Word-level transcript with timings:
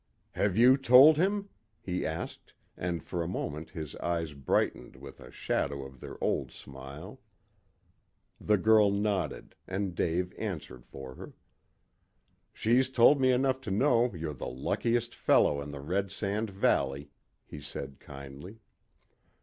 "Have 0.31 0.57
you 0.57 0.77
told 0.77 1.17
him?" 1.17 1.49
he 1.79 2.07
asked, 2.07 2.55
and 2.75 3.03
for 3.03 3.21
a 3.21 3.27
moment 3.27 3.69
his 3.69 3.95
eyes 3.97 4.33
brightened 4.33 4.95
with 4.95 5.19
a 5.19 5.29
shadow 5.31 5.83
of 5.85 5.99
their 5.99 6.17
old 6.23 6.51
smile. 6.51 7.21
The 8.39 8.57
girl 8.57 8.89
nodded, 8.89 9.53
and 9.67 9.93
Dave 9.93 10.33
answered 10.39 10.87
for 10.87 11.13
her. 11.13 11.33
"She's 12.51 12.89
told 12.89 13.21
me 13.21 13.31
enough 13.31 13.61
to 13.61 13.69
know 13.69 14.11
you're 14.15 14.33
the 14.33 14.47
luckiest 14.49 15.13
fellow 15.13 15.61
in 15.61 15.69
the 15.69 15.81
Red 15.81 16.09
Sand 16.09 16.49
Valley," 16.49 17.11
he 17.45 17.61
said 17.61 17.99
kindly. 17.99 18.57